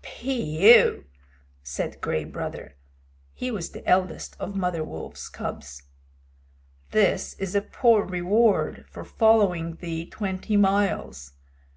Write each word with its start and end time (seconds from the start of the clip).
"Phew!" 0.00 1.06
said 1.64 2.00
Gray 2.00 2.22
Brother 2.22 2.76
(he 3.32 3.50
was 3.50 3.70
the 3.72 3.84
eldest 3.84 4.36
of 4.38 4.54
Mother 4.54 4.84
Wolf's 4.84 5.28
cubs). 5.28 5.82
"This 6.92 7.34
is 7.34 7.56
a 7.56 7.62
poor 7.62 8.04
reward 8.06 8.84
for 8.88 9.02
following 9.04 9.74
thee 9.80 10.06
twenty 10.08 10.56
miles. 10.56 11.32